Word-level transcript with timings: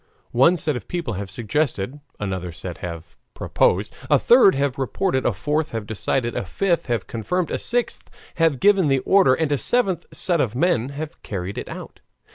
One 0.31 0.55
set 0.55 0.75
of 0.75 0.87
people 0.87 1.13
have 1.13 1.29
suggested, 1.29 1.99
another 2.19 2.51
set 2.51 2.79
have 2.79 3.15
proposed, 3.35 3.93
a 4.09 4.17
third 4.17 4.55
have 4.55 4.79
reported, 4.79 5.27
a 5.27 5.31
fourth 5.31 5.73
have 5.73 5.85
decided, 5.85 6.35
a 6.35 6.43
fifth 6.43 6.87
have 6.87 7.05
confirmed, 7.05 7.51
a 7.51 7.59
sixth 7.59 8.09
have 8.37 8.59
given 8.59 8.87
the 8.87 8.97
order, 9.05 9.35
and 9.35 9.51
a 9.51 9.59
seventh 9.59 10.07
set 10.11 10.41
of 10.41 10.55
men 10.55 10.89
have 10.89 11.21
carried 11.21 11.59
it 11.59 11.69
out. 11.69 11.99